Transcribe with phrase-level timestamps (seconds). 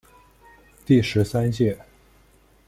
[0.83, 1.77] 第十三届